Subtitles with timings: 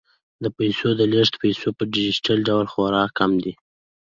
[0.43, 3.53] د پيسو د لیږد فیس په ډیجیټل ډول خورا کم دی.